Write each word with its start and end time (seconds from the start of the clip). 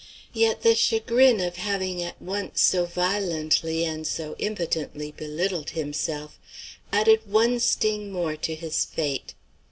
Yet 0.33 0.63
the 0.63 0.73
chagrin 0.73 1.39
of 1.41 1.57
having 1.57 2.01
at 2.01 2.19
once 2.19 2.59
so 2.59 2.87
violently 2.87 3.85
and 3.85 4.07
so 4.07 4.35
impotently 4.39 5.11
belittled 5.11 5.69
himself 5.77 6.39
added 6.91 7.21
one 7.27 7.59
sting 7.59 8.11
more 8.11 8.35
to 8.35 8.55
his 8.55 8.83
fate. 8.83 9.35